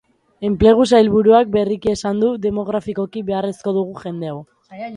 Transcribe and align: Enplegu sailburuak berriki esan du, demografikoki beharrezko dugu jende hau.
Enplegu 0.47 0.87
sailburuak 0.95 1.51
berriki 1.57 1.93
esan 1.93 2.23
du, 2.25 2.31
demografikoki 2.47 3.25
beharrezko 3.31 3.77
dugu 3.79 4.05
jende 4.07 4.33
hau. 4.35 4.39